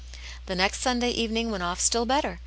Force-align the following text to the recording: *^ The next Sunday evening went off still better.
*^ 0.43 0.45
The 0.47 0.55
next 0.55 0.81
Sunday 0.81 1.11
evening 1.11 1.51
went 1.51 1.61
off 1.61 1.79
still 1.79 2.07
better. 2.07 2.39